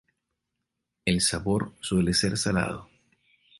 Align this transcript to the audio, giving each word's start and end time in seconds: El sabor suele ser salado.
El 1.05 1.21
sabor 1.21 1.75
suele 1.79 2.15
ser 2.15 2.35
salado. 2.35 2.89